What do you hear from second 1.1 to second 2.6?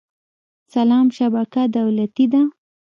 شبکه دولتي ده